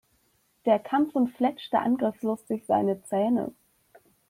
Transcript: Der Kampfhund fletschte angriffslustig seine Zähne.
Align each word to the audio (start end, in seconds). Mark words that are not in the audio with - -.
Der 0.65 0.79
Kampfhund 0.79 1.29
fletschte 1.35 1.77
angriffslustig 1.77 2.65
seine 2.65 3.03
Zähne. 3.03 3.53